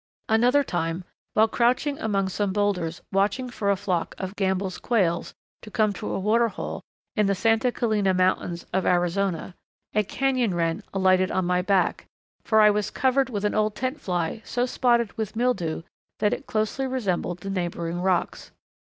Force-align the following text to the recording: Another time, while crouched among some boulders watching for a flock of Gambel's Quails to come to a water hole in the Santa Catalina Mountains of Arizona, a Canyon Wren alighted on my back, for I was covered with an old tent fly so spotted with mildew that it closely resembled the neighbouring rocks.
Another 0.27 0.63
time, 0.63 1.03
while 1.35 1.47
crouched 1.47 1.85
among 1.85 2.27
some 2.27 2.51
boulders 2.51 3.03
watching 3.11 3.51
for 3.51 3.69
a 3.69 3.75
flock 3.75 4.15
of 4.17 4.35
Gambel's 4.35 4.79
Quails 4.79 5.35
to 5.61 5.69
come 5.69 5.93
to 5.93 6.11
a 6.11 6.17
water 6.19 6.47
hole 6.47 6.81
in 7.15 7.27
the 7.27 7.35
Santa 7.35 7.71
Catalina 7.71 8.11
Mountains 8.11 8.65
of 8.73 8.87
Arizona, 8.87 9.53
a 9.93 10.01
Canyon 10.03 10.55
Wren 10.55 10.81
alighted 10.91 11.29
on 11.29 11.45
my 11.45 11.61
back, 11.61 12.07
for 12.43 12.61
I 12.61 12.71
was 12.71 12.89
covered 12.89 13.29
with 13.29 13.45
an 13.45 13.53
old 13.53 13.75
tent 13.75 14.01
fly 14.01 14.41
so 14.43 14.65
spotted 14.65 15.15
with 15.19 15.35
mildew 15.35 15.83
that 16.17 16.33
it 16.33 16.47
closely 16.47 16.87
resembled 16.87 17.41
the 17.41 17.51
neighbouring 17.51 18.01
rocks. 18.01 18.49